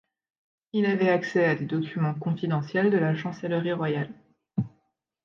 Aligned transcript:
Il 0.73 0.87
avait 0.87 1.11
accès 1.11 1.45
à 1.45 1.53
des 1.53 1.65
documents 1.65 2.15
confidentiels 2.15 2.89
de 2.89 2.97
la 2.97 3.13
chancellerie 3.13 3.73
royale. 3.73 4.09